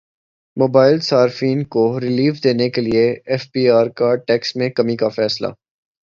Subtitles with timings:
[0.57, 5.47] mobile صارفین کو relief دینے کیلئے ایف بی ار کا ٹیکسز میں کمی کا فیصلہ